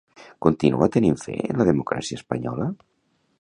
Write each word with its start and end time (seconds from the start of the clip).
Continua 0.45 0.87
tenint 0.95 1.17
fe 1.25 1.35
en 1.51 1.61
la 1.61 1.67
democràcia 1.69 2.21
espanyola? 2.21 2.71